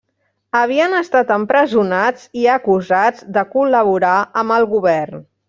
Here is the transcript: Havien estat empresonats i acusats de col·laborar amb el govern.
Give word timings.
Havien 0.59 0.95
estat 0.99 1.33
empresonats 1.35 2.23
i 2.45 2.47
acusats 2.55 3.29
de 3.37 3.45
col·laborar 3.53 4.17
amb 4.43 4.59
el 4.59 4.69
govern. 4.75 5.25